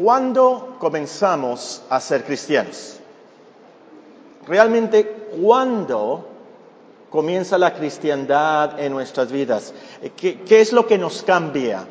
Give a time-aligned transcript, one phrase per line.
[0.00, 2.98] ¿cuándo comenzamos a ser cristianos?
[4.46, 6.26] Realmente, ¿cuándo
[7.10, 9.74] comienza la cristiandad en nuestras vidas?
[10.16, 11.84] ¿Qué, qué es lo que nos cambia?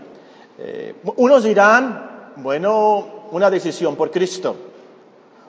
[0.58, 4.55] Eh, unos dirán, bueno, una decisión por Cristo.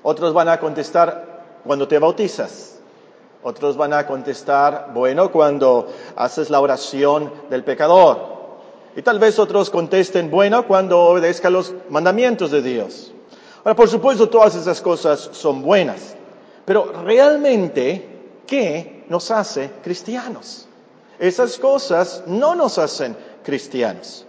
[0.03, 2.79] Otros van a contestar cuando te bautizas.
[3.43, 8.40] Otros van a contestar, bueno, cuando haces la oración del pecador.
[8.97, 13.13] Y tal vez otros contesten, bueno, cuando obedezca los mandamientos de Dios.
[13.59, 16.15] Ahora, por supuesto, todas esas cosas son buenas.
[16.65, 20.67] Pero realmente, ¿qué nos hace cristianos?
[21.19, 24.27] Esas cosas no nos hacen cristianos.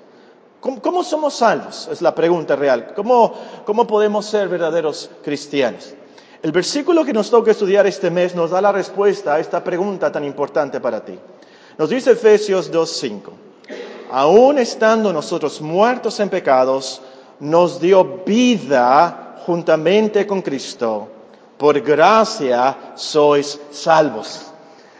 [0.59, 1.89] ¿Cómo, somos salvos?
[1.91, 2.93] Es la pregunta real.
[2.95, 3.33] ¿Cómo,
[3.65, 5.95] ¿Cómo podemos ser verdaderos cristianos?
[6.43, 10.11] El versículo que nos toca estudiar este mes nos da la respuesta a esta pregunta
[10.11, 11.17] tan importante para ti.
[11.77, 13.31] Nos dice Efesios 2.5,
[14.11, 17.01] aún estando nosotros muertos en pecados,
[17.39, 21.07] nos dio vida juntamente con Cristo.
[21.57, 24.47] Por gracia sois salvos.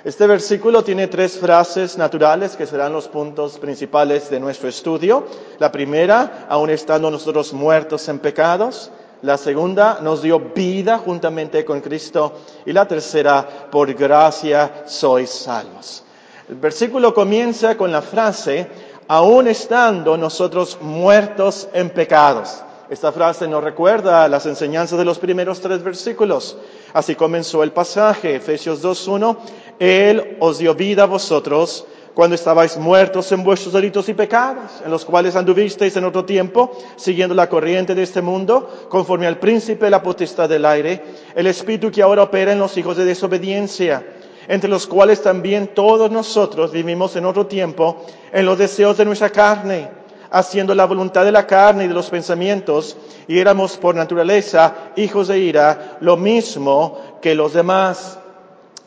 [0.03, 5.25] Este versículo tiene tres frases naturales que serán los puntos principales de nuestro estudio.
[5.59, 8.89] La primera, aún estando nosotros muertos en pecados.
[9.21, 12.33] La segunda nos dio vida juntamente con Cristo.
[12.65, 16.03] Y la tercera, por gracia sois salvos.
[16.49, 18.67] El versículo comienza con la frase,
[19.11, 22.63] aún estando nosotros muertos en pecados.
[22.89, 26.55] Esta frase nos recuerda las enseñanzas de los primeros tres versículos.
[26.93, 29.35] Así comenzó el pasaje, Efesios 2.1.
[29.79, 34.89] Él os dio vida a vosotros cuando estabais muertos en vuestros delitos y pecados, en
[34.89, 39.85] los cuales anduvisteis en otro tiempo, siguiendo la corriente de este mundo, conforme al príncipe
[39.85, 41.03] de la potestad del aire,
[41.35, 44.05] el espíritu que ahora opera en los hijos de desobediencia,
[44.47, 49.29] entre los cuales también todos nosotros vivimos en otro tiempo, en los deseos de nuestra
[49.29, 49.89] carne,
[50.31, 52.97] haciendo la voluntad de la carne y de los pensamientos,
[53.27, 58.17] y éramos por naturaleza hijos de ira, lo mismo que los demás.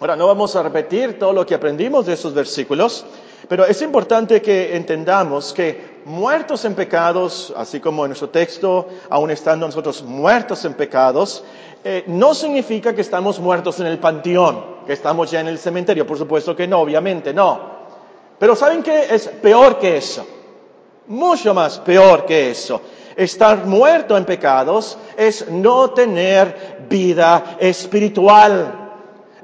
[0.01, 3.05] Ahora, no vamos a repetir todo lo que aprendimos de esos versículos,
[3.49, 9.31] pero es importante que entendamos que muertos en pecados, así como en nuestro texto, aún
[9.31, 11.45] estando nosotros muertos en pecados,
[11.83, 16.07] eh, no significa que estamos muertos en el panteón, que estamos ya en el cementerio.
[16.07, 17.75] Por supuesto que no, obviamente no.
[18.39, 19.07] Pero ¿saben qué?
[19.11, 20.27] Es peor que eso.
[21.07, 22.81] Mucho más peor que eso.
[23.17, 28.84] Estar muerto en pecados es no tener vida espiritual.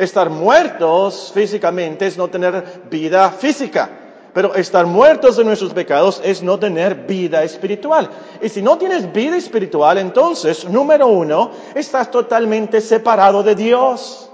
[0.01, 3.91] Estar muertos físicamente es no tener vida física.
[4.33, 8.09] Pero estar muertos en nuestros pecados es no tener vida espiritual.
[8.41, 14.31] Y si no tienes vida espiritual, entonces, número uno, estás totalmente separado de Dios.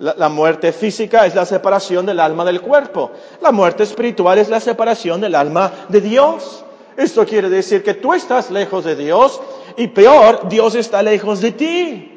[0.00, 3.12] La, muerte física es la separación del alma del cuerpo.
[3.40, 6.64] La muerte espiritual es la separación del alma de Dios.
[6.96, 9.40] Esto quiere decir que tú estás lejos de Dios
[9.76, 12.09] y peor, Dios está lejos de ti.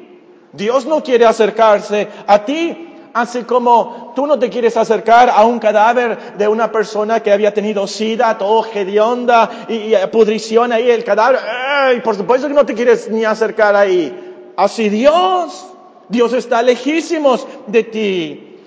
[0.54, 5.58] Dios no quiere acercarse a ti, así como tú no te quieres acercar a un
[5.58, 11.04] cadáver de una persona que había tenido sida, todo hedionda y, y pudrición ahí, el
[11.04, 12.02] cadáver.
[12.02, 14.52] Por supuesto que no te quieres ni acercar ahí.
[14.56, 15.66] Así Dios,
[16.08, 18.58] Dios está lejísimos de ti.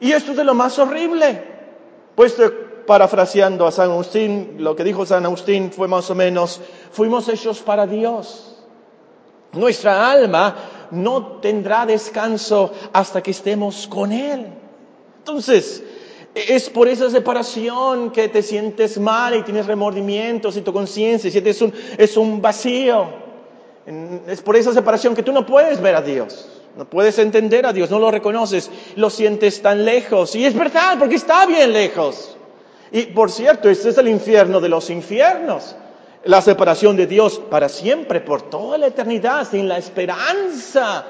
[0.00, 1.42] Y esto es de lo más horrible.
[2.14, 2.34] Pues
[2.86, 6.60] parafraseando a San Agustín, lo que dijo San Agustín fue más o menos,
[6.92, 8.56] fuimos hechos para Dios.
[9.52, 10.54] Nuestra alma
[10.90, 14.46] no tendrá descanso hasta que estemos con Él.
[15.18, 15.82] Entonces,
[16.34, 21.60] es por esa separación que te sientes mal y tienes remordimientos y tu conciencia sientes
[21.62, 23.06] un, es un vacío.
[24.26, 26.48] Es por esa separación que tú no puedes ver a Dios.
[26.76, 30.34] No puedes entender a Dios, no lo reconoces, lo sientes tan lejos.
[30.36, 32.36] Y es verdad, porque está bien lejos.
[32.92, 35.74] Y por cierto, este es el infierno de los infiernos
[36.26, 41.04] la separación de Dios para siempre, por toda la eternidad, sin la esperanza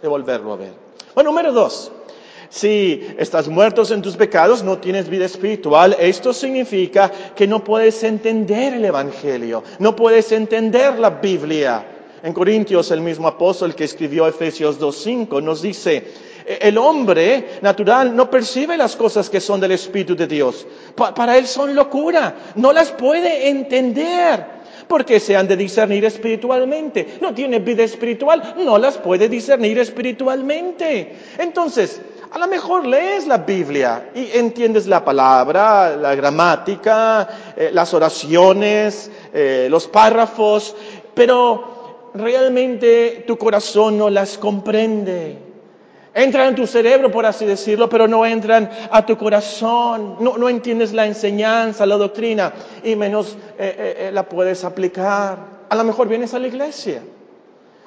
[0.00, 0.72] de volverlo a ver.
[1.14, 1.90] Bueno, número dos.
[2.50, 8.02] Si estás muertos en tus pecados, no tienes vida espiritual, esto significa que no puedes
[8.04, 11.86] entender el Evangelio, no puedes entender la Biblia.
[12.22, 16.04] En Corintios, el mismo apóstol que escribió Efesios 2.5 nos dice,
[16.46, 20.66] el hombre natural no percibe las cosas que son del Espíritu de Dios.
[20.96, 24.57] para él son locura, no las puede entender
[24.88, 27.18] porque se han de discernir espiritualmente.
[27.20, 31.14] No tiene vida espiritual, no las puede discernir espiritualmente.
[31.38, 32.00] Entonces,
[32.30, 39.10] a lo mejor lees la Biblia y entiendes la palabra, la gramática, eh, las oraciones,
[39.32, 40.74] eh, los párrafos,
[41.14, 45.47] pero realmente tu corazón no las comprende.
[46.18, 50.16] Entran en tu cerebro, por así decirlo, pero no entran a tu corazón.
[50.18, 55.38] No, no entiendes la enseñanza, la doctrina, y menos eh, eh, eh, la puedes aplicar.
[55.68, 57.02] A lo mejor vienes a la iglesia.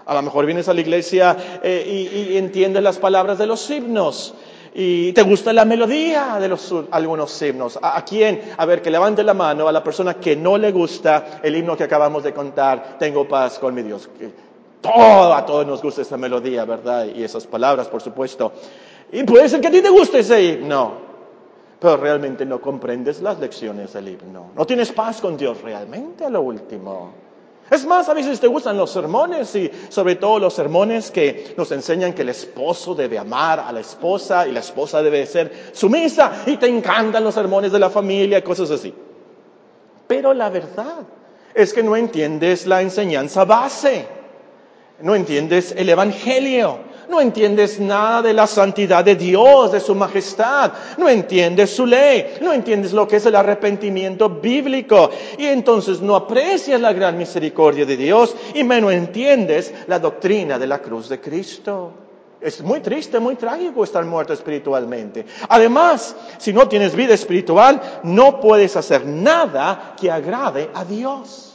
[0.05, 4.33] A lo mejor vienes a la iglesia y, entiendes las palabras de los himnos
[4.73, 7.77] y te gusta la melodía de los, algunos himnos.
[7.81, 8.41] ¿A, quién?
[8.55, 11.75] A ver, que levante la mano a la persona que no le gusta el himno
[11.75, 14.09] que acabamos de contar, Tengo paz con mi Dios.
[14.81, 17.05] Todo, a todos nos gusta esa melodía, ¿verdad?
[17.05, 18.51] Y esas palabras, por supuesto.
[19.11, 20.93] Y puede ser que a ti te guste ese himno,
[21.79, 24.51] pero realmente no comprendes las lecciones del himno.
[24.55, 27.13] No tienes paz con Dios realmente a lo último.
[27.71, 31.71] Es más, a veces te gustan los sermones y sobre todo los sermones que nos
[31.71, 36.43] enseñan que el esposo debe amar a la esposa y la esposa debe ser sumisa
[36.47, 38.93] y te encantan los sermones de la familia cosas así.
[40.05, 40.99] Pero la verdad
[41.53, 44.05] es que no entiendes la enseñanza base,
[45.03, 50.71] no entiendes el Evangelio no entiendes nada de la santidad de Dios, de su majestad,
[50.97, 56.15] no entiendes su ley, no entiendes lo que es el arrepentimiento bíblico y entonces no
[56.15, 61.19] aprecias la gran misericordia de Dios y menos entiendes la doctrina de la cruz de
[61.19, 61.91] Cristo.
[62.39, 65.25] Es muy triste, muy trágico estar muerto espiritualmente.
[65.49, 71.50] Además, si no tienes vida espiritual, no puedes hacer nada que agrade a Dios.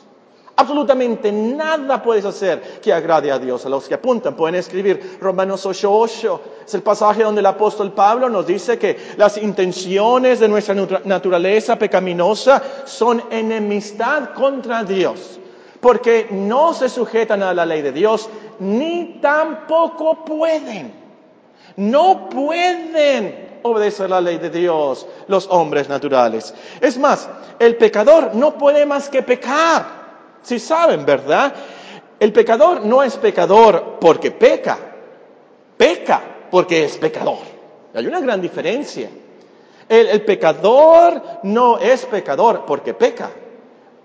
[0.58, 3.66] Absolutamente nada puedes hacer que agrade a Dios.
[3.66, 6.40] A los que apuntan pueden escribir Romanos 8:8.
[6.66, 10.74] Es el pasaje donde el apóstol Pablo nos dice que las intenciones de nuestra
[11.04, 15.38] naturaleza pecaminosa son enemistad contra Dios.
[15.78, 20.90] Porque no se sujetan a la ley de Dios, ni tampoco pueden.
[21.76, 26.54] No pueden obedecer la ley de Dios los hombres naturales.
[26.80, 27.28] Es más,
[27.58, 30.05] el pecador no puede más que pecar.
[30.46, 31.52] Si saben, ¿verdad?
[32.20, 34.78] El pecador no es pecador porque peca,
[35.76, 36.22] peca
[36.52, 37.40] porque es pecador.
[37.92, 39.10] Hay una gran diferencia.
[39.88, 43.28] El, pecador no es pecador porque peca,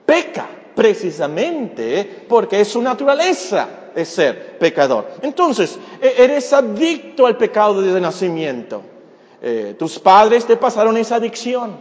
[0.04, 5.10] peca precisamente porque es su naturaleza de ser pecador.
[5.22, 8.82] Entonces, e, eres adicto al pecado desde nacimiento.
[9.44, 11.78] Eh, tus padres te pasaron esa adicción.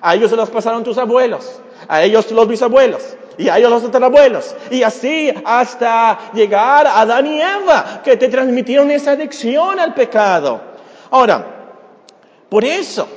[0.00, 3.82] A ellos se los pasaron tus abuelos, a ellos los bisabuelos y a ellos los
[3.82, 4.54] tatarabuelos.
[4.70, 10.60] Y así hasta llegar a Adán y Eva, que te transmitieron esa adicción al pecado.
[11.10, 11.46] Ahora,
[12.48, 13.08] por eso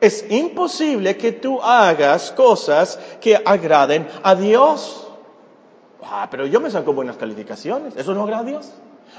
[0.00, 5.08] es imposible que tú hagas cosas que agraden a Dios.
[6.02, 7.96] Ah, pero yo me saco buenas calificaciones.
[7.96, 8.72] ¿Eso no agrada a Dios?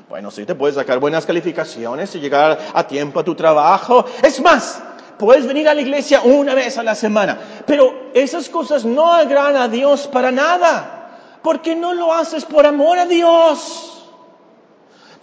[0.09, 4.03] Bueno, sí, te puedes sacar buenas calificaciones y llegar a tiempo a tu trabajo.
[4.21, 4.81] Es más,
[5.17, 9.57] puedes venir a la iglesia una vez a la semana, pero esas cosas no agradan
[9.57, 13.89] a Dios para nada, porque no lo haces por amor a Dios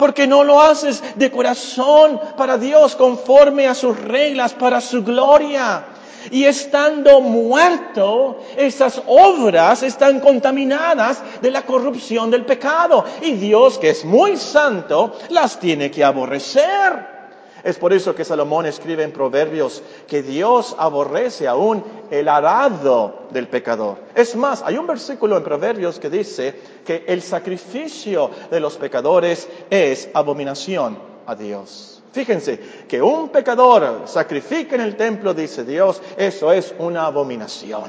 [0.01, 5.83] porque no lo haces de corazón para Dios, conforme a sus reglas, para su gloria.
[6.31, 13.05] Y estando muerto, esas obras están contaminadas de la corrupción del pecado.
[13.21, 17.20] Y Dios, que es muy santo, las tiene que aborrecer.
[17.63, 23.47] Es por eso que Salomón escribe en Proverbios que Dios aborrece aún el arado del
[23.47, 23.97] pecador.
[24.15, 26.55] Es más, hay un versículo en Proverbios que dice
[26.85, 30.97] que el sacrificio de los pecadores es abominación
[31.27, 32.01] a Dios.
[32.11, 37.83] Fíjense, que un pecador sacrifique en el templo, dice Dios, eso es una abominación.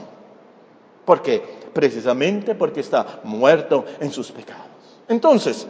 [1.04, 1.42] ¿Por qué?
[1.72, 4.66] Precisamente porque está muerto en sus pecados.
[5.08, 5.66] Entonces,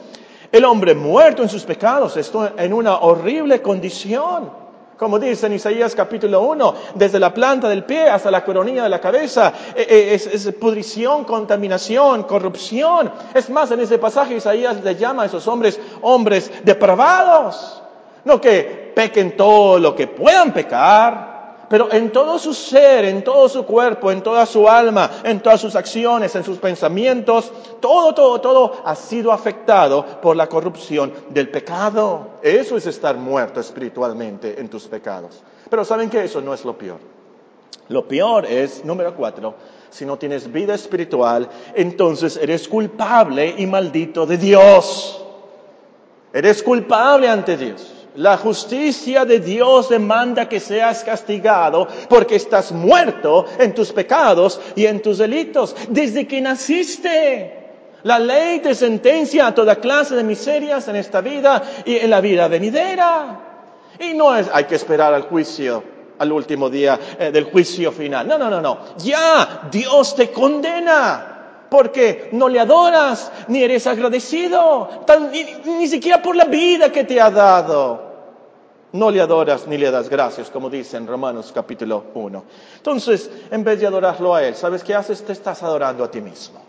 [0.53, 4.63] el hombre muerto en sus pecados está en una horrible condición.
[4.99, 8.89] Como dice en Isaías capítulo 1, desde la planta del pie hasta la coronilla de
[8.89, 13.11] la cabeza, eh, eh, es, pudrición, contaminación, corrupción.
[13.35, 17.83] Es más, en ese pasaje Isaías le llama a esos hombres hombres depravados.
[18.25, 21.32] No que pequen todo lo que puedan pecar,
[21.73, 25.59] pero en todo su ser, en todo su cuerpo, en toda su alma, en todas
[25.59, 27.51] sus acciones, en sus pensamientos,
[27.81, 32.33] todo, todo, todo ha sido afectado por la corrupción del pecado.
[32.43, 35.43] Eso es estar muerto espiritualmente en tus pecados.
[35.71, 36.99] Pero saben que eso no es lo peor.
[37.89, 39.55] Lo peor es, número cuatro,
[39.89, 45.25] si no tienes vida espiritual, entonces eres culpable y maldito de Dios.
[46.35, 48.02] Eres culpable ante Dios.
[48.17, 54.85] La justicia de Dios demanda que seas castigado porque estás muerto en tus pecados y
[54.85, 57.59] en tus delitos desde que naciste.
[58.03, 62.21] La ley te sentencia a toda clase de miserias en esta vida y en la
[62.21, 63.41] vida venidera.
[63.99, 65.83] Y no es, hay que esperar al juicio,
[66.19, 68.29] al último día eh, del juicio final.
[68.29, 68.79] No, no, no, no.
[68.99, 71.42] Ya Dios te condena
[71.73, 74.91] porque no le adoras, ni eres agradecido,
[75.65, 78.13] ni, siquiera por la vida que te ha dado.
[78.93, 82.45] No le adoras ni le das gracias, como dice en Romanos capítulo 1.
[82.77, 85.25] Entonces, en vez de adorarlo a Él, ¿sabes qué haces?
[85.25, 86.61] Te estás adorando a ti mismo.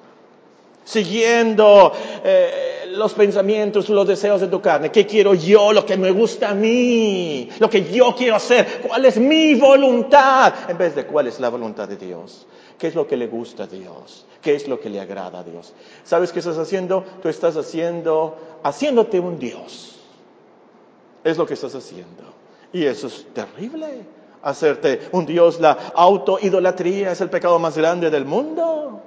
[0.85, 1.91] siguiendo
[2.23, 4.89] eh, los pensamientos, los deseos de tu carne.
[4.89, 5.73] ¿Qué quiero yo?
[5.73, 10.53] Lo que me gusta a mí, lo que yo quiero hacer, cuál es mi voluntad,
[10.69, 12.47] en vez de cuál es la voluntad de Dios.
[12.83, 14.25] ¿Qué es lo que le gusta a Dios?
[14.41, 15.71] ¿Qué es lo que le agrada a Dios?
[16.03, 17.05] ¿Sabes qué estás haciendo?
[17.21, 20.01] Tú estás haciendo, haciéndote un Dios.
[21.23, 22.23] Es lo que estás haciendo.
[22.73, 24.01] Y eso es terrible.
[24.41, 28.99] Hacerte un Dios, la autoidolatría es el pecado más grande del mundo.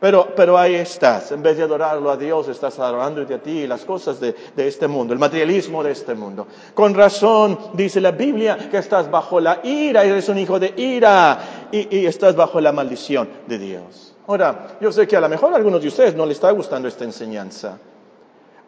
[0.00, 3.66] Pero, pero ahí estás, en vez de adorarlo a Dios, estás adorándote a ti y
[3.66, 6.46] las cosas de, de, este mundo, el materialismo de este mundo.
[6.74, 11.53] Con razón dice la Biblia que estás bajo la ira, eres un hijo de ira
[11.74, 14.14] y, y estás bajo la maldición de Dios.
[14.26, 16.86] Ahora, yo sé que a lo mejor a algunos de ustedes no les está gustando
[16.86, 17.78] esta enseñanza.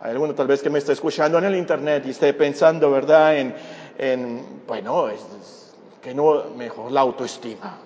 [0.01, 3.39] Hay alguno tal vez que me está escuchando en el internet y esté pensando, ¿verdad?,
[3.39, 3.55] en,
[3.97, 5.21] en bueno, es,
[6.03, 7.79] que no, mejor la autoestima.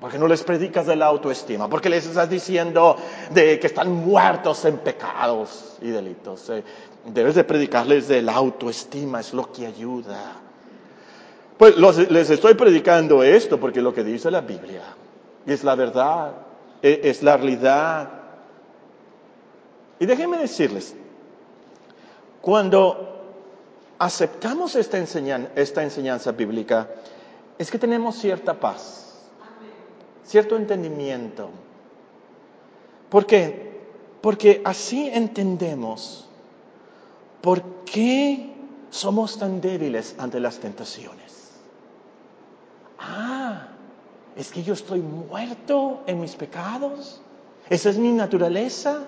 [0.00, 2.96] Porque no les predicas de la autoestima, porque les estás diciendo
[3.30, 6.48] de que están muertos en pecados y delitos.
[6.50, 6.62] Eh,
[7.04, 10.47] debes de predicarles de la autoestima, es lo que ayuda.
[11.58, 11.76] Pues
[12.10, 14.82] les estoy predicando esto porque lo que dice la Biblia.
[15.44, 16.32] Es la verdad,
[16.80, 18.08] es, es la realidad.
[19.98, 20.94] Y déjenme decirles,
[22.40, 23.16] cuando
[23.98, 26.88] aceptamos esta, enseñan, esta enseñanza bíblica,
[27.58, 29.08] es que tenemos cierta paz
[30.28, 31.48] cierto entendimiento.
[33.08, 33.80] ¿Por qué?
[34.20, 36.28] Porque así entendemos
[37.40, 38.54] por qué
[38.90, 41.47] somos tan débiles ante las tentaciones.
[43.08, 43.68] Ah,
[44.36, 47.20] es que yo estoy muerto en mis pecados.
[47.70, 49.00] Esa es mi naturaleza.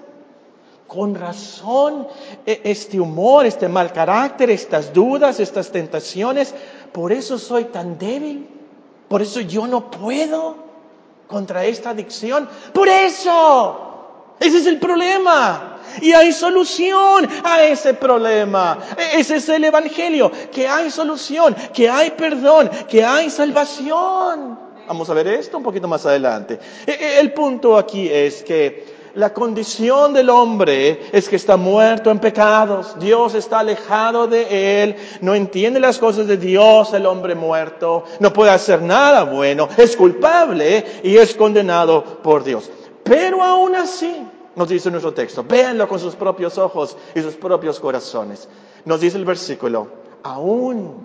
[0.86, 2.08] Con razón,
[2.44, 6.52] este humor, este mal carácter, estas dudas, estas tentaciones,
[6.92, 8.48] por eso soy tan débil.
[9.08, 10.56] Por eso yo no puedo
[11.28, 12.48] contra esta adicción.
[12.72, 15.79] Por eso, ese es el problema.
[16.00, 18.78] Y hay solución a ese problema.
[19.14, 24.58] Ese es el Evangelio, que hay solución, que hay perdón, que hay salvación.
[24.86, 26.58] Vamos a ver esto un poquito más adelante.
[26.86, 32.98] El punto aquí es que la condición del hombre es que está muerto en pecados.
[32.98, 34.96] Dios está alejado de él.
[35.20, 38.04] No entiende las cosas de Dios el hombre muerto.
[38.20, 39.68] No puede hacer nada bueno.
[39.76, 42.70] Es culpable y es condenado por Dios.
[43.02, 44.14] Pero aún así,
[44.60, 48.46] nos dice nuestro texto, véanlo con sus propios ojos y sus propios corazones.
[48.84, 49.88] Nos dice el versículo,
[50.22, 50.98] aún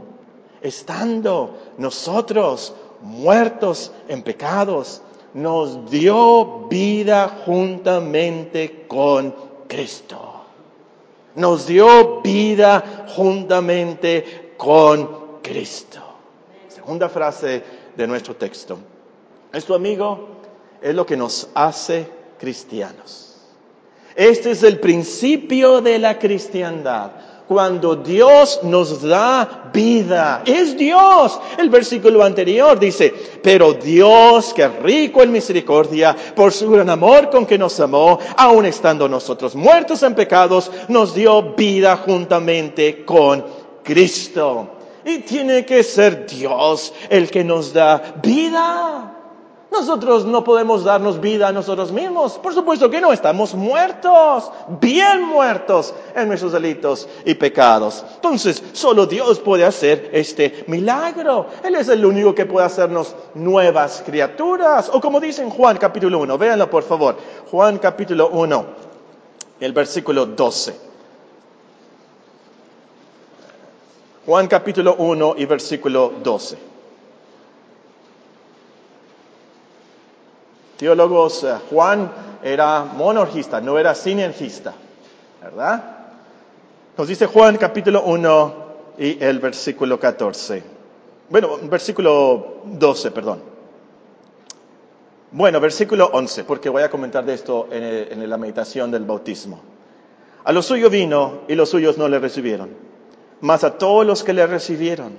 [0.62, 5.02] estando nosotros muertos en pecados,
[5.34, 9.34] nos dio vida juntamente con
[9.70, 10.42] Cristo.
[11.36, 16.02] Nos dio vida juntamente con Cristo.
[16.68, 17.64] Segunda frase
[17.96, 18.78] de nuestro texto.
[19.54, 20.28] Esto, amigo,
[20.82, 22.06] es lo que nos hace
[22.38, 23.25] cristianos.
[24.15, 27.12] Este es el principio de la cristiandad
[27.48, 30.43] cuando Dios nos da vida.
[30.45, 31.39] Es Dios.
[31.57, 37.45] El versículo anterior dice, pero Dios que rico en misericordia, por su gran amor con
[37.45, 43.45] que nos amó, aun estando nosotros muertos en pecados, nos dio vida juntamente con
[43.84, 44.69] Cristo.
[45.03, 49.14] Y tiene que ser Dios el que nos da vida.
[49.72, 52.38] Nosotros no podemos darnos vida a nosotros mismos.
[52.38, 58.05] Por supuesto que no, estamos muertos, bien muertos en nuestros delitos y pecados.
[58.15, 61.48] Entonces, solo Dios puede hacer este milagro.
[61.63, 64.89] Él es el único que puede hacernos nuevas criaturas.
[64.93, 67.17] O como dice en Juan capítulo 1, véanlo por favor.
[67.51, 68.65] Juan capítulo 1,
[69.60, 70.86] el versículo 12.
[74.25, 76.75] Juan capítulo 1 y versículo 12.
[80.77, 82.12] Teólogos, uh, Juan
[82.44, 84.74] era monorgista, no era sinergista,
[85.41, 85.84] ¿verdad?
[86.98, 88.53] Nos dice Juan capítulo 1
[88.98, 90.63] y el versículo 14.
[91.29, 93.41] Bueno, versículo 12, perdón.
[95.32, 99.05] Bueno, versículo 11, porque voy a comentar de esto en, el, en la meditación del
[99.05, 99.62] bautismo.
[100.44, 102.70] A los suyos vino y los suyos no le recibieron,
[103.41, 105.17] mas a todos los que le recibieron,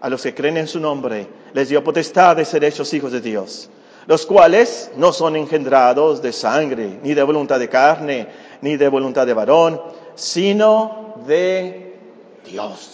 [0.00, 3.20] a los que creen en su nombre, les dio potestad de ser hechos hijos de
[3.20, 3.70] Dios
[4.06, 8.28] los cuales no son engendrados de sangre, ni de voluntad de carne,
[8.60, 9.80] ni de voluntad de varón,
[10.14, 11.98] sino de
[12.44, 12.92] Dios.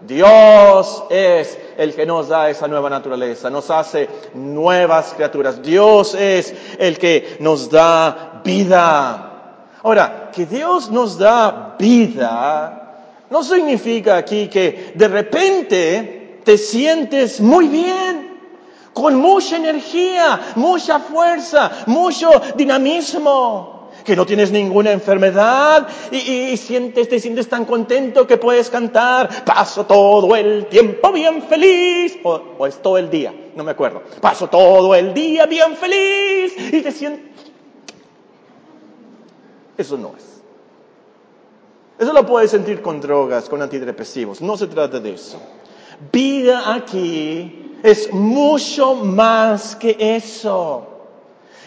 [0.00, 5.62] Dios es el que nos da esa nueva naturaleza, nos hace nuevas criaturas.
[5.62, 9.28] Dios es el que nos da vida.
[9.82, 12.82] Ahora, que Dios nos da vida
[13.30, 18.11] no significa aquí que de repente te sientes muy bien
[18.92, 27.20] con mucha energía, mucha fuerza, mucho dinamismo, que no tienes ninguna enfermedad y, sientes, te
[27.20, 32.80] sientes tan contento que puedes cantar, paso todo el tiempo bien feliz, o, o es
[32.82, 37.32] todo el día, no me acuerdo, paso todo el día bien feliz y te sientes...
[39.78, 40.42] Eso no es.
[41.98, 45.40] Eso lo puedes sentir con drogas, con antidepresivos, no se trata de eso.
[46.10, 50.86] Vida aquí es mucho más que eso.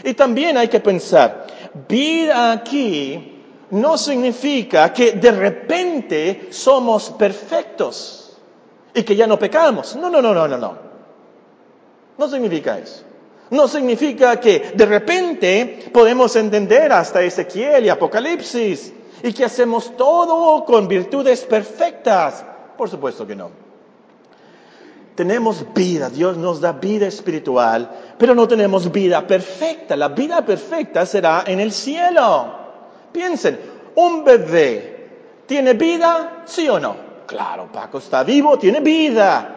[0.03, 1.47] Y también hay que pensar,
[1.87, 3.41] vida aquí
[3.71, 8.37] no significa que de repente somos perfectos
[8.93, 9.95] y que ya no pecamos.
[9.95, 10.77] No, no, no, no, no, no.
[12.17, 13.03] No significa eso.
[13.49, 20.65] No significa que de repente podemos entender hasta Ezequiel y Apocalipsis y que hacemos todo
[20.65, 22.45] con virtudes perfectas.
[22.77, 23.64] Por supuesto que no.
[25.15, 29.95] Tenemos vida, Dios nos da vida espiritual, pero no tenemos vida perfecta.
[29.95, 32.53] La vida perfecta será en el cielo.
[33.13, 33.57] Piensen,
[33.95, 35.07] un bebé,
[35.45, 36.43] ¿tiene vida?
[36.45, 36.97] ¿Sí o no?
[37.25, 39.51] Claro, Paco está vivo, tiene vida.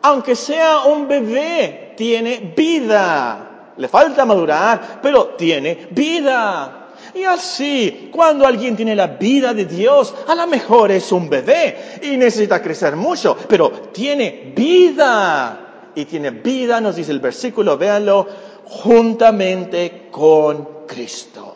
[0.00, 3.72] Aunque sea un bebé, tiene vida.
[3.76, 6.83] Le falta madurar, pero tiene vida.
[7.14, 12.00] Y así, cuando alguien tiene la vida de Dios, a lo mejor es un bebé
[12.02, 15.92] y necesita crecer mucho, pero tiene vida.
[15.94, 18.26] Y tiene vida, nos dice el versículo, véanlo,
[18.64, 21.54] juntamente con Cristo.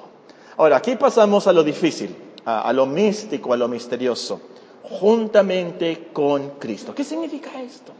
[0.58, 4.40] Ahora, aquí pasamos a lo difícil, a, a lo místico, a lo misterioso.
[4.84, 6.94] Juntamente con Cristo.
[6.94, 7.92] ¿Qué significa esto?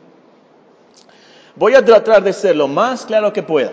[1.56, 3.72] Voy a tratar de ser lo más claro que pueda.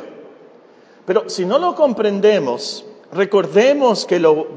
[1.06, 2.84] Pero si no lo comprendemos,
[3.16, 4.48] recordemos que lo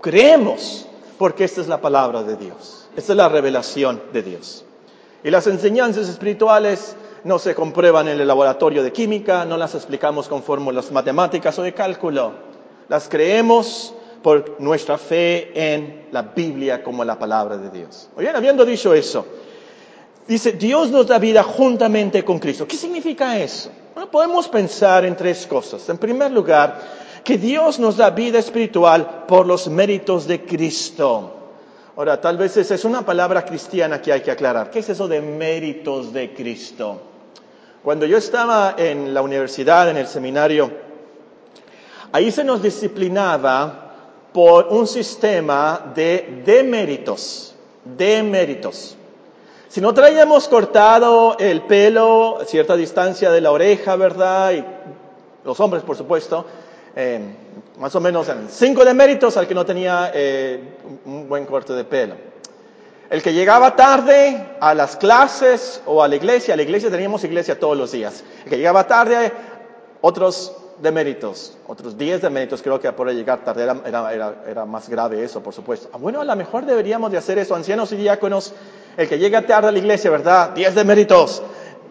[0.00, 0.86] creemos
[1.18, 2.88] porque esta es la palabra de Dios.
[2.96, 4.64] Esta es la revelación de Dios.
[5.24, 10.28] Y las enseñanzas espirituales no se comprueban en el laboratorio de química, no las explicamos
[10.28, 12.32] con fórmulas matemáticas o de cálculo.
[12.88, 18.08] Las creemos por nuestra fe en la Biblia como la palabra de Dios.
[18.16, 19.26] Bien, habiendo dicho eso,
[20.26, 22.66] dice, Dios nos da vida juntamente con Cristo.
[22.66, 23.70] ¿Qué significa eso?
[24.12, 25.86] podemos pensar en tres cosas.
[25.88, 26.80] En primer lugar,
[27.24, 31.34] que Dios nos da vida espiritual por los méritos de Cristo.
[31.96, 34.70] Ahora, tal vez esa es una palabra cristiana que hay que aclarar.
[34.70, 37.00] ¿Qué es eso de méritos de Cristo?
[37.82, 40.70] Cuando yo estaba en la universidad, en el seminario,
[42.12, 43.88] ahí se nos disciplinaba
[44.32, 47.54] por un sistema de deméritos,
[47.84, 48.96] deméritos.
[49.68, 54.52] Si no traíamos cortado el pelo a cierta distancia de la oreja, ¿verdad?
[54.52, 54.64] Y
[55.44, 56.46] los hombres, por supuesto,
[57.00, 57.20] eh,
[57.78, 60.60] más o menos en cinco deméritos al que no tenía eh,
[61.04, 62.16] un buen corte de pelo.
[63.08, 67.22] El que llegaba tarde a las clases o a la iglesia, a la iglesia teníamos
[67.22, 68.24] iglesia todos los días.
[68.42, 69.30] El que llegaba tarde,
[70.00, 75.22] otros deméritos, otros diez deméritos, creo que por llegar tarde era, era, era, más grave
[75.22, 75.88] eso, por supuesto.
[75.92, 78.54] Ah, bueno, a lo mejor deberíamos de hacer eso, ancianos y diáconos,
[78.96, 80.50] el que llega tarde a la iglesia, ¿verdad?
[80.50, 81.44] Diez deméritos,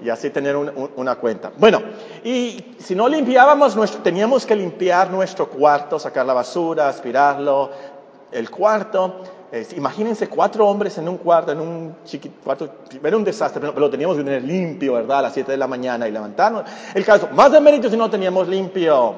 [0.03, 1.51] y así tener una cuenta.
[1.57, 1.81] Bueno,
[2.23, 7.69] y si no limpiábamos, nuestro, teníamos que limpiar nuestro cuarto, sacar la basura, aspirarlo,
[8.31, 9.21] el cuarto.
[9.75, 12.69] imagínense cuatro hombres en un cuarto, en un chiquito cuarto,
[13.03, 15.19] era un desastre, pero, lo teníamos que tener limpio, ¿verdad?
[15.19, 16.63] A las 7 de la mañana y levantarnos.
[16.93, 19.15] El caso, más de mérito si no teníamos limpio.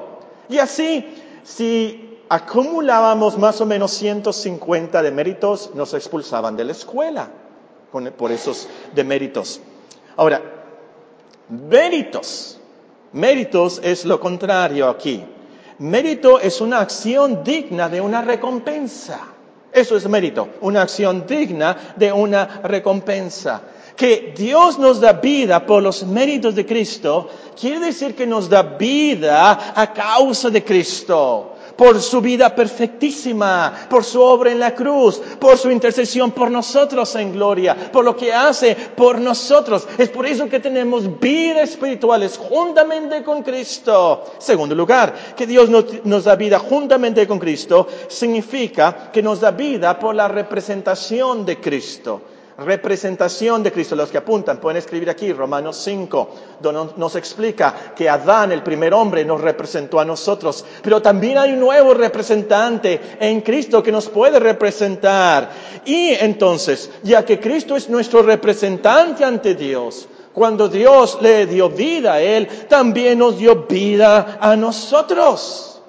[0.48, 7.28] Y así, si acumulábamos más o menos 150 de méritos, nos expulsaban de la escuela
[8.16, 9.60] por esos deméritos.
[10.16, 10.40] Ahora,
[11.50, 12.59] Méritos.
[13.12, 15.22] Méritos es lo contrario aquí.
[15.78, 19.20] Mérito es una acción digna de una recompensa.
[19.72, 23.62] Eso es mérito, una acción digna de una recompensa.
[23.96, 28.62] Que Dios nos da vida por los méritos de Cristo, quiere decir que nos da
[28.62, 35.18] vida a causa de Cristo por su vida perfectísima, por su obra en la cruz,
[35.38, 39.88] por su intercesión por nosotros en gloria, por lo que hace por nosotros.
[39.96, 44.26] Es por eso que tenemos vida espirituales juntamente con Cristo.
[44.38, 49.98] Segundo lugar, que Dios nos, da vida juntamente con Cristo significa que nos da vida
[49.98, 52.20] por la representación de Cristo
[52.60, 53.96] representación de Cristo.
[53.96, 58.94] Los que apuntan pueden escribir aquí Romanos 5, donde nos explica que Adán, el primer
[58.94, 64.08] hombre, nos representó a nosotros, pero también hay un nuevo representante en Cristo que nos
[64.08, 65.50] puede representar.
[65.84, 72.14] Y entonces, ya que Cristo es nuestro representante ante Dios, cuando Dios le dio vida
[72.14, 75.80] a Él, también nos dio vida a nosotros.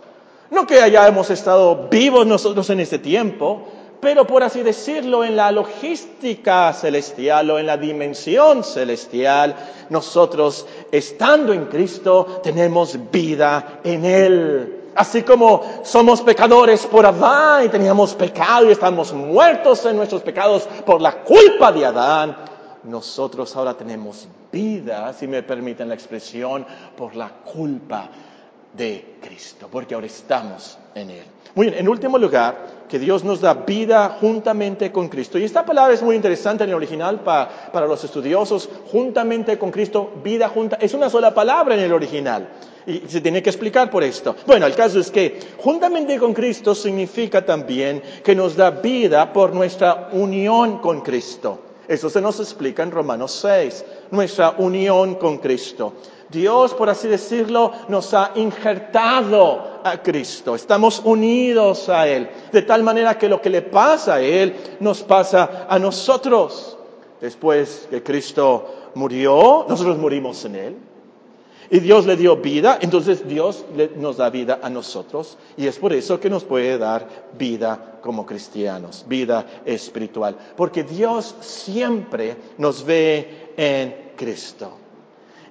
[0.50, 3.68] No que hayamos estado vivos nosotros en este tiempo,
[4.02, 9.56] pero por así decirlo, en la logística celestial o en la dimensión celestial,
[9.90, 14.78] nosotros, estando en Cristo, tenemos vida en Él.
[14.96, 20.64] Así como somos pecadores por Adán y teníamos pecado y estamos muertos en nuestros pecados
[20.86, 22.36] por la culpa de Adán,
[22.84, 26.66] nosotros ahora tenemos vida, si me permiten la expresión,
[26.98, 28.10] por la culpa
[28.74, 31.24] de Cristo, porque ahora estamos en Él.
[31.54, 35.38] Muy bien, en último lugar, que Dios nos da vida juntamente con Cristo.
[35.38, 38.70] Y esta palabra es muy interesante en el original para, los estudiosos.
[38.92, 40.78] Juntamente con Cristo, vida junta.
[40.80, 42.50] Es una sola palabra en el original.
[42.86, 44.36] Y se tiene que explicar por esto.
[44.46, 49.54] Bueno, el caso es que juntamente con Cristo significa también que nos da vida por
[49.54, 51.60] nuestra unión con Cristo.
[51.88, 55.94] Eso se nos explica en Romanos 6, nuestra unión con Cristo.
[56.32, 60.56] Dios, por así decirlo, nos ha injertado a Cristo.
[60.56, 62.30] Estamos unidos a Él.
[62.52, 66.78] De tal manera que lo que le pasa a Él nos pasa a nosotros.
[67.20, 70.78] Después que Cristo murió, nosotros morimos en Él.
[71.70, 73.64] Y Dios le dio vida, entonces Dios
[73.96, 75.38] nos da vida a nosotros.
[75.56, 80.36] Y es por eso que nos puede dar vida como cristianos, vida espiritual.
[80.58, 84.74] Porque Dios siempre nos ve en Cristo.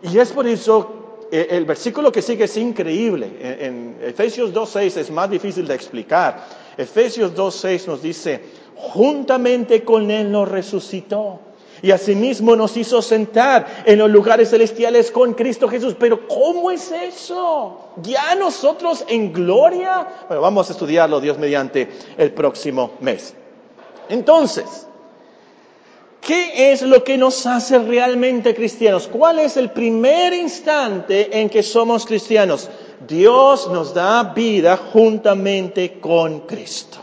[0.03, 3.31] Y es por eso eh, el versículo que sigue es increíble.
[3.41, 6.45] En, Efesios 2.6 es más difícil de explicar.
[6.77, 8.41] Efesios 2.6 nos dice,
[8.77, 11.41] juntamente con Él nos resucitó.
[11.83, 15.97] Y asimismo nos hizo sentar en los lugares celestiales con Cristo Jesús.
[15.99, 17.93] Pero ¿cómo es eso?
[18.03, 20.07] ¿Ya nosotros en gloria?
[20.29, 23.35] Bueno, vamos a estudiarlo Dios mediante el próximo mes.
[24.11, 24.87] Entonces,
[26.21, 29.09] ¿Qué es lo que nos hace realmente cristianos?
[29.09, 32.69] ¿Cuál es el primer instante en que somos cristianos?
[33.09, 36.99] Dios nos da vida juntamente con Cristo.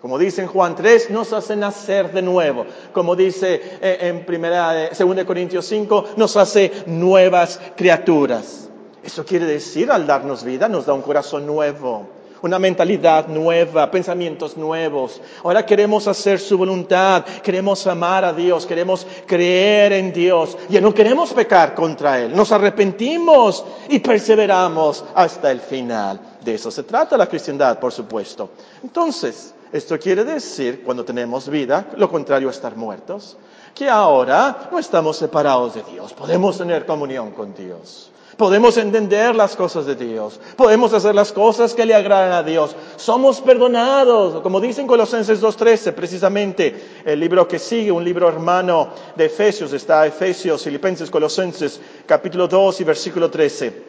[0.00, 2.66] Como dice en Juan 3, nos hace nacer de nuevo.
[2.92, 8.68] Como dice eh, en primera, 2 eh, Corintios 5, nos hace nuevas criaturas.
[9.02, 12.08] Eso quiere decir, al darnos vida, nos da un corazón nuevo
[12.42, 15.20] una mentalidad nueva, pensamientos nuevos.
[15.44, 20.92] Ahora queremos hacer su voluntad, queremos amar a Dios, queremos creer en Dios, ya no
[20.92, 22.34] queremos pecar contra Él.
[22.34, 26.20] Nos arrepentimos y perseveramos hasta el final.
[26.44, 28.50] De eso se trata la cristiandad, por supuesto.
[28.82, 33.36] Entonces, esto quiere decir, cuando tenemos vida, lo contrario a estar muertos,
[33.74, 38.11] que ahora no estamos separados de Dios, podemos tener comunión con Dios.
[38.36, 40.40] Podemos entender las cosas de Dios.
[40.56, 42.74] Podemos hacer las cosas que le agradan a Dios.
[42.96, 49.26] Somos perdonados, como dicen Colosenses 2.13, precisamente el libro que sigue, un libro hermano de
[49.26, 53.82] Efesios, está Efesios, Filipenses, Colosenses, capítulo 2 y versículo 13.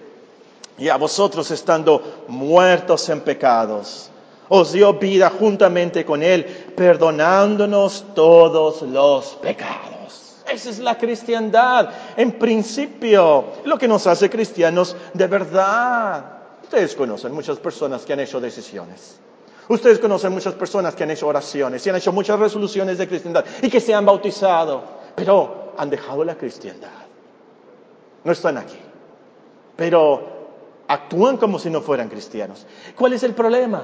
[0.79, 4.09] Y a vosotros estando muertos en pecados,
[4.49, 6.43] os dio vida juntamente con Él,
[6.75, 9.92] perdonándonos todos los pecados.
[10.51, 11.89] Esa es la cristiandad.
[12.17, 16.25] En principio, lo que nos hace cristianos de verdad.
[16.63, 19.19] Ustedes conocen muchas personas que han hecho decisiones.
[19.69, 23.45] Ustedes conocen muchas personas que han hecho oraciones y han hecho muchas resoluciones de cristiandad
[23.61, 24.83] y que se han bautizado,
[25.15, 26.89] pero han dejado la cristiandad.
[28.23, 28.79] No están aquí,
[29.75, 30.33] pero
[30.87, 32.65] actúan como si no fueran cristianos.
[32.97, 33.83] ¿Cuál es el problema?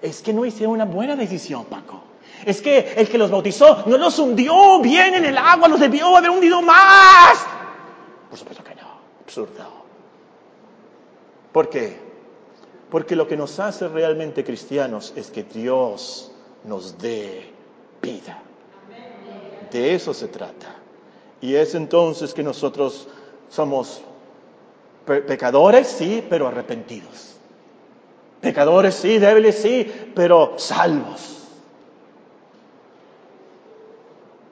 [0.00, 2.02] Es que no hicieron una buena decisión, Paco.
[2.44, 6.16] Es que el que los bautizó no los hundió bien en el agua, los debió
[6.16, 7.46] haber hundido más.
[8.28, 9.64] Por supuesto que no, absurdo.
[11.52, 11.96] ¿Por qué?
[12.90, 16.32] Porque lo que nos hace realmente cristianos es que Dios
[16.64, 17.52] nos dé
[18.02, 18.42] vida.
[19.70, 20.76] De eso se trata.
[21.40, 23.08] Y es entonces que nosotros
[23.48, 24.02] somos
[25.04, 27.36] pecadores, sí, pero arrepentidos.
[28.40, 31.43] Pecadores, sí, débiles, sí, pero salvos.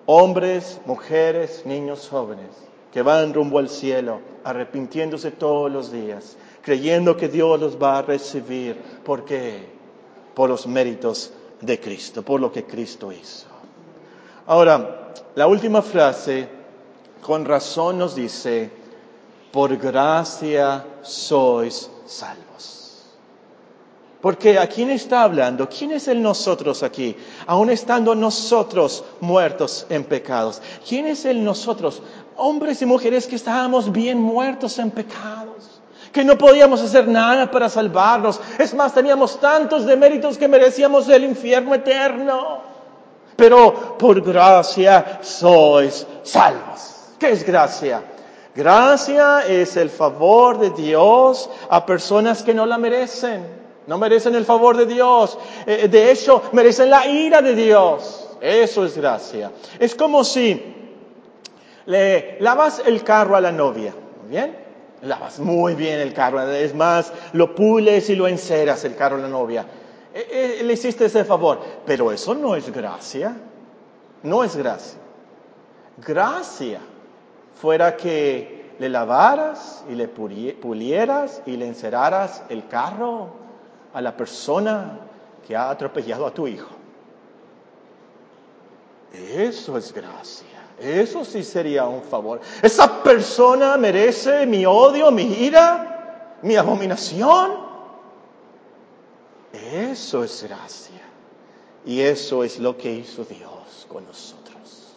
[0.07, 2.51] Hombres, mujeres, niños jóvenes,
[2.93, 8.03] que van rumbo al cielo, arrepintiéndose todos los días, creyendo que Dios los va a
[8.03, 8.77] recibir.
[9.05, 9.67] ¿Por qué?
[10.35, 13.47] Por los méritos de Cristo, por lo que Cristo hizo.
[14.47, 16.49] Ahora, la última frase,
[17.23, 18.71] con razón nos dice,
[19.53, 22.82] por gracia sois salvos.
[24.23, 25.69] Porque ¿a quién está hablando?
[25.69, 27.17] ¿Quién es el nosotros aquí?
[27.45, 30.63] Aún estando nosotros muertos en pecados.
[30.89, 32.01] ¿Quién es el nosotros?
[32.37, 35.83] Hombres y mujeres que estábamos bien muertos en pecados.
[36.13, 38.41] Que no podíamos hacer nada para salvarnos.
[38.61, 42.61] Es más, teníamos tantos deméritos que merecíamos el infierno eterno.
[43.35, 47.09] Pero por gracia sois salvos.
[47.19, 48.05] ¿Qué es gracia?
[48.55, 53.62] Gracia es el favor de Dios a personas que no la merecen.
[53.87, 55.39] No merecen el favor de Dios.
[55.67, 58.29] Eh, de hecho, merecen la ira de Dios.
[58.41, 59.53] Eso es gracia.
[59.79, 60.75] Es como si
[61.87, 63.95] le lavas el carro a la novia.
[64.29, 64.57] ¿Bien?
[65.03, 66.43] Lavas muy bien el carro.
[66.43, 69.67] Es más, lo pules y lo enceras el carro a la novia.
[70.15, 71.61] Eh, eh, le hiciste ese favor.
[71.85, 73.37] Pero eso no es gracia.
[74.23, 74.99] No es gracia.
[75.99, 76.81] Gracia
[77.55, 83.42] fuera que le lavaras y le pulieras y le enceraras el carro
[83.93, 84.99] a la persona
[85.47, 86.71] que ha atropellado a tu hijo.
[89.13, 90.47] Eso es gracia.
[90.79, 92.41] Eso sí sería un favor.
[92.63, 97.53] Esa persona merece mi odio, mi ira, mi abominación.
[99.53, 101.03] Eso es gracia.
[101.85, 104.95] Y eso es lo que hizo Dios con nosotros.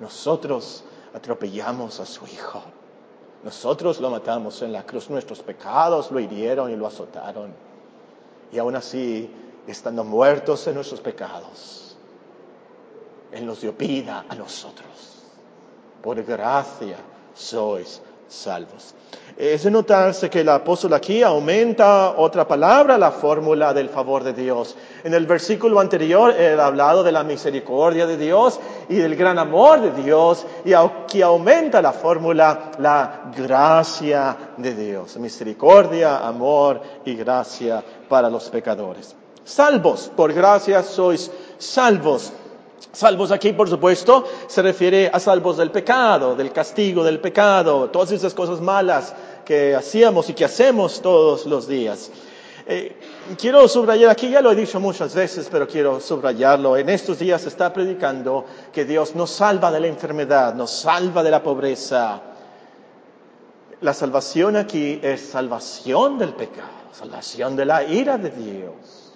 [0.00, 2.62] Nosotros atropellamos a su Hijo.
[3.42, 5.08] Nosotros lo matamos en la cruz.
[5.08, 7.54] Nuestros pecados lo hirieron y lo azotaron.
[8.52, 9.30] Y aún así,
[9.66, 11.96] estando muertos en nuestros pecados,
[13.32, 15.22] Él nos dio vida a nosotros.
[16.02, 16.96] Por gracia
[17.34, 18.94] sois salvos.
[19.36, 24.32] Es de notarse que el apóstol aquí aumenta otra palabra, la fórmula del favor de
[24.32, 24.74] Dios.
[25.04, 28.58] En el versículo anterior, él ha hablado de la misericordia de Dios
[28.88, 35.18] y del gran amor de Dios, y aquí aumenta la fórmula, la gracia de Dios.
[35.18, 39.14] Misericordia, amor y gracia para los pecadores.
[39.44, 42.32] Salvos, por gracia sois salvos.
[42.92, 48.12] Salvos aquí, por supuesto, se refiere a salvos del pecado, del castigo del pecado, todas
[48.12, 52.10] esas cosas malas que hacíamos y que hacemos todos los días.
[52.68, 52.96] Eh,
[53.38, 56.76] quiero subrayar aquí, ya lo he dicho muchas veces, pero quiero subrayarlo.
[56.76, 61.22] En estos días se está predicando que Dios nos salva de la enfermedad, nos salva
[61.22, 62.22] de la pobreza.
[63.82, 69.12] La salvación aquí es salvación del pecado, salvación de la ira de Dios.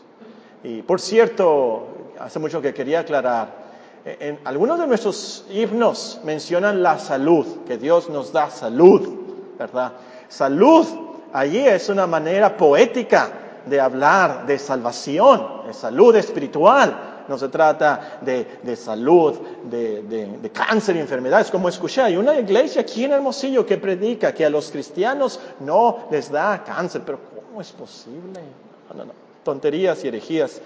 [0.62, 1.88] Y por cierto,
[2.20, 3.70] hace mucho que quería aclarar,
[4.04, 9.09] en algunos de nuestros himnos mencionan la salud, que Dios nos da salud,
[9.59, 9.92] ¿verdad?
[10.28, 10.87] Salud,
[11.33, 13.30] allí es una manera poética
[13.66, 17.09] de hablar de salvación, de salud espiritual.
[17.28, 22.02] No se trata de, salud, de, de, cáncer y enfermedades, como escuché.
[22.02, 26.64] Hay una iglesia aquí en Hermosillo que predica que a los cristianos no les da
[26.64, 28.40] cáncer, pero ¿cómo es posible?
[28.88, 29.12] No, no, no.
[29.44, 30.61] Tonterías y herejías.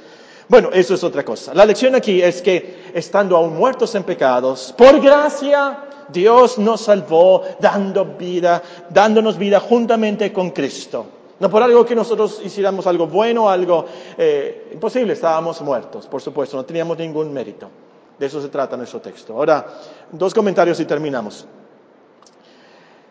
[0.48, 1.54] Bueno, eso es otra cosa.
[1.54, 7.42] La lección aquí es que estando aún muertos en pecados, por gracia, Dios nos salvó
[7.60, 11.06] dando vida, dándonos vida juntamente con Cristo.
[11.40, 13.86] No por algo que nosotros hiciéramos algo bueno, algo
[14.18, 17.68] eh, imposible, estábamos muertos, por supuesto, no teníamos ningún mérito.
[18.18, 19.34] De eso se trata nuestro texto.
[19.34, 19.66] Ahora,
[20.12, 21.46] dos comentarios y terminamos.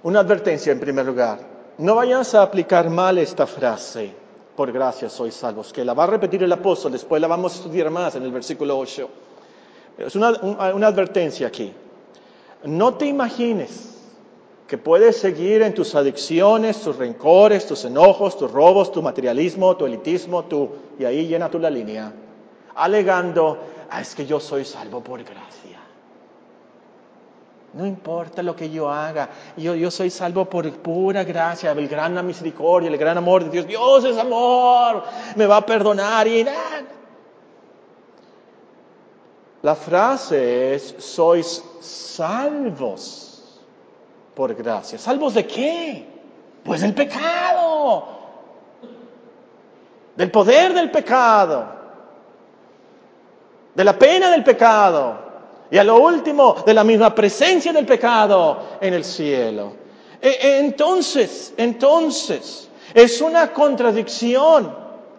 [0.04, 1.39] Una advertencia en primer lugar.
[1.80, 4.23] No vayas a aplicar mal esta frase
[4.56, 7.56] por gracia sois salvos, que la va a repetir el apóstol, después la vamos a
[7.58, 9.10] estudiar más en el versículo 8.
[9.98, 10.32] Es una,
[10.74, 11.72] una advertencia aquí.
[12.63, 13.94] No te imagines
[14.68, 19.86] que puedes seguir en tus adicciones, tus rencores, tus enojos, tus robos, tu materialismo, tu
[19.86, 22.12] elitismo, tu, y ahí llena tú la línea,
[22.76, 23.58] alegando,
[23.89, 25.83] ah, es que yo soy salvo por gracia.
[27.74, 32.88] No importa lo que yo haga, yo, soy salvo por pura gracia, el gran misericordia,
[32.88, 33.66] el gran amor de Dios.
[33.66, 35.04] Dios es amor,
[35.36, 36.84] me va a perdonar y nada.
[39.64, 43.60] La frase es, sois salvos
[44.36, 45.00] por gracia.
[45.00, 46.08] ¿Salvos de qué?
[46.64, 48.08] Pues del pecado,
[50.16, 51.66] del poder del pecado,
[53.74, 55.23] de la pena del pecado
[55.74, 59.74] y a lo último, de la misma presencia del pecado en el cielo.
[60.22, 64.72] E, e, entonces, entonces, es una contradicción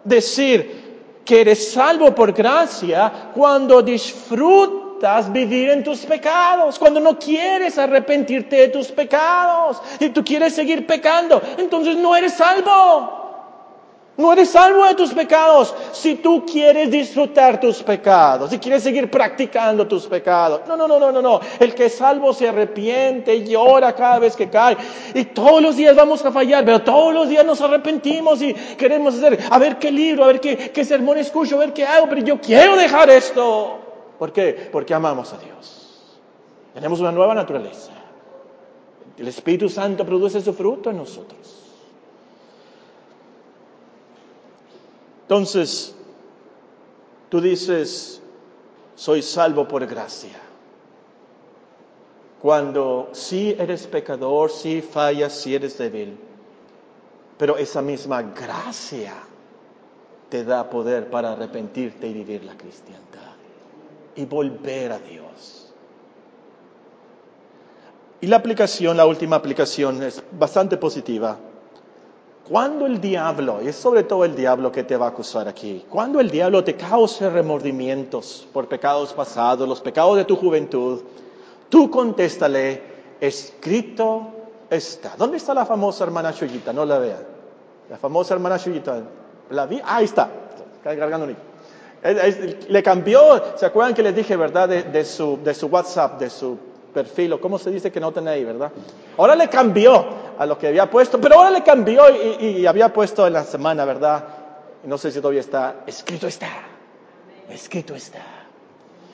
[0.05, 7.77] decir que eres salvo por gracia cuando disfrutas vivir en tus pecados, cuando no quieres
[7.77, 13.24] arrepentirte de tus pecados y tú quieres seguir pecando, entonces no eres salvo.
[14.17, 19.11] No eres salvo de tus pecados si tú quieres disfrutar tus pecados, si quieres seguir
[19.11, 20.61] practicando tus pecados.
[20.67, 21.41] No, no, no, no, no, no.
[21.59, 24.77] El que es salvo se arrepiente, llora cada vez que cae.
[25.13, 29.15] Y todos los días vamos a fallar, pero todos los días nos arrepentimos y queremos
[29.15, 32.07] hacer, a ver qué libro, a ver qué, qué sermón escucho, a ver qué hago,
[32.07, 33.79] pero yo quiero dejar esto.
[34.17, 34.69] ¿Por qué?
[34.71, 36.13] Porque amamos a Dios.
[36.73, 37.91] Tenemos una nueva naturaleza.
[39.17, 41.64] El Espíritu Santo produce su fruto en nosotros.
[45.25, 45.95] Entonces,
[47.29, 48.21] tú dices,
[48.93, 50.39] soy salvo por gracia.
[52.39, 56.15] Cuando sí eres pecador, sí fallas, sí eres débil.
[57.39, 59.15] Pero esa misma gracia
[60.29, 63.33] te da poder para arrepentirte y vivir la cristiandad
[64.15, 65.73] y volver a Dios.
[68.21, 71.37] Y la aplicación, la última aplicación es bastante positiva.
[72.47, 75.83] Cuando el diablo, y es sobre todo el diablo que te va a acusar aquí,
[75.89, 81.01] cuando el diablo te cause remordimientos por pecados pasados, los pecados de tu juventud,
[81.69, 82.83] tú contéstale,
[83.19, 84.27] escrito
[84.69, 85.15] está.
[85.17, 86.71] ¿Dónde está la famosa hermana Chuyita?
[86.71, 87.19] No la vea.
[87.89, 89.01] La famosa hermana Chuyita.
[89.49, 89.81] ¿La vi?
[89.83, 90.29] ahí está.
[90.77, 91.27] Está cargando
[92.69, 96.59] Le cambió, ¿se acuerdan que les dije, verdad, de, su, de su WhatsApp, de su
[96.95, 98.71] perfil, o cómo se dice que no tenéis, ¿verdad?
[99.17, 100.05] Ahora le cambió
[100.39, 102.03] a lo que había puesto, pero ahora le cambió
[102.39, 104.23] y, había puesto en la semana, ¿verdad?
[104.85, 106.47] No sé si todavía está, escrito está,
[107.49, 108.23] escrito está.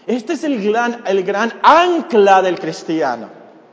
[0.05, 3.29] Este es el gran, el gran ancla del cristiano,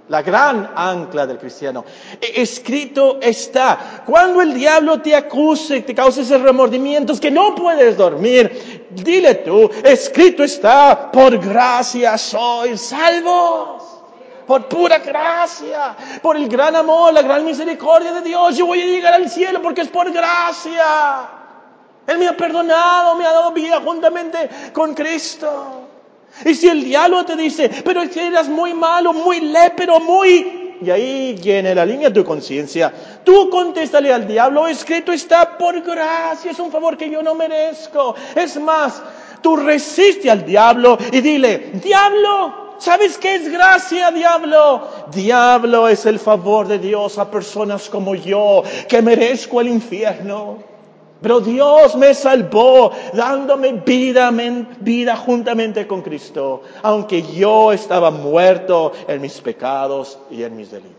[0.09, 1.85] la gran ancla del cristiano.
[2.19, 4.05] E, escrito está.
[4.07, 9.71] Cuando el diablo te acuse, te cause esos remordimientos que no puedes dormir, dile tú,
[9.85, 13.88] escrito está, por gracia soy salvo
[14.49, 18.57] por pura gracia, por el gran amor, la gran misericordia de Dios.
[18.57, 21.29] Yo voy a llegar al cielo porque es por gracia.
[22.07, 25.83] Él me ha perdonado, me ha dado vida juntamente con Cristo.
[26.47, 30.79] Y si el diablo te dice, pero si eras muy malo, muy lépero, muy...
[30.81, 32.91] Y ahí viene la línea de tu conciencia.
[33.25, 38.15] Tú contéstale al diablo, escrito está por gracia, es un favor que yo no merezco.
[38.35, 39.03] Es más,
[39.43, 44.83] tú resiste al diablo y dile, diablo, ¿Sabes qué es gracia, diablo?
[45.13, 50.59] Diablo es el favor de Dios a personas como yo, que merezco el infierno.
[51.21, 54.31] Pero Dios me salvó dándome vida,
[54.79, 60.95] vida juntamente con Cristo, aunque yo estaba muerto en mis pecados y en mis delitos.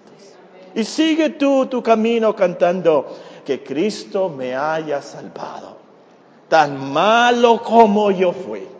[0.75, 3.05] Y sigue tú tu camino cantando
[3.45, 5.77] que Cristo me haya salvado,
[6.49, 8.78] tan malo como yo fui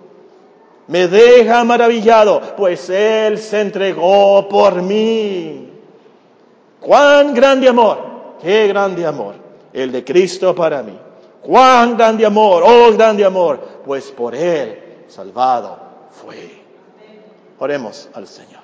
[0.89, 5.71] me deja maravillado, pues Él se entregó por mí.
[6.79, 7.99] Cuán grande amor,
[8.41, 9.35] qué grande amor,
[9.71, 10.97] el de Cristo para mí.
[11.43, 15.77] Cuán grande amor, oh grande amor, pues por Él salvado
[16.09, 16.59] fue.
[17.59, 18.63] Oremos al Señor.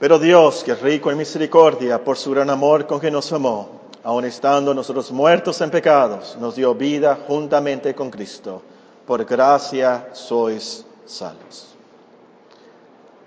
[0.00, 3.79] Pero Dios, que es rico en misericordia, por su gran amor con que nos amó,
[4.02, 8.62] aun estando nosotros muertos en pecados, nos dio vida juntamente con Cristo.
[9.06, 11.74] Por gracia sois salvos.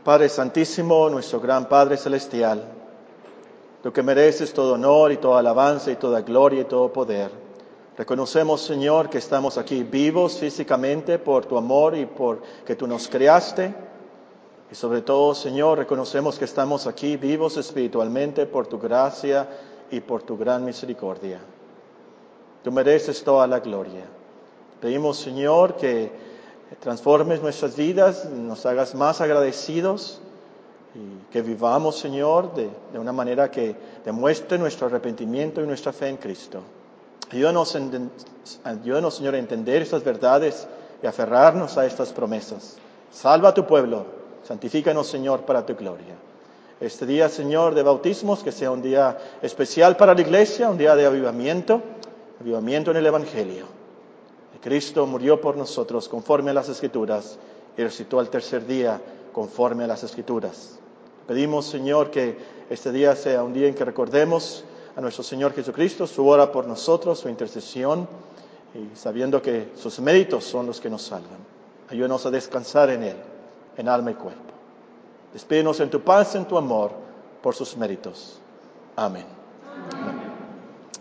[0.03, 2.63] Padre Santísimo, nuestro gran Padre Celestial,
[3.81, 7.31] tú que mereces todo honor y toda alabanza y toda gloria y todo poder.
[7.97, 13.07] Reconocemos, Señor, que estamos aquí vivos físicamente por tu amor y por que tú nos
[13.07, 13.73] creaste.
[14.71, 19.47] Y sobre todo, Señor, reconocemos que estamos aquí vivos espiritualmente por tu gracia
[19.93, 21.39] y por tu gran misericordia.
[22.63, 24.03] Tú mereces toda la gloria.
[24.81, 26.11] Pedimos, Señor, que
[26.79, 30.19] transformes nuestras vidas, nos hagas más agradecidos
[30.95, 36.17] y que vivamos, Señor, de, una manera que demuestre nuestro arrepentimiento y nuestra fe en
[36.17, 36.61] Cristo.
[37.31, 37.77] Ayúdanos,
[38.63, 40.67] ayúdanos, Señor, a entender estas verdades
[41.03, 42.77] y aferrarnos a estas promesas.
[43.11, 44.05] Salva a tu pueblo,
[44.43, 46.15] santifícanos, Señor, para tu gloria
[46.79, 50.95] este día, Señor, de bautismos, que sea un día especial para la iglesia, un día
[50.95, 51.81] de avivamiento,
[52.39, 53.65] avivamiento en el Evangelio.
[54.63, 57.37] Cristo murió por nosotros conforme a las Escrituras
[57.77, 59.01] y resucitó al tercer día
[59.33, 60.79] conforme a las Escrituras.
[61.27, 62.37] Pedimos, Señor, que
[62.69, 64.63] este día sea un día en que recordemos
[64.95, 68.07] a nuestro Señor Jesucristo, su obra por nosotros, su intercesión,
[68.73, 71.39] y sabiendo que sus méritos son los que nos salvan.
[71.89, 73.17] Ayúdanos a descansar en Él,
[73.75, 74.52] en alma y cuerpo.
[75.33, 76.91] Despídenos en tu paz, en tu amor,
[77.41, 78.39] por sus méritos.
[78.95, 79.25] Amén.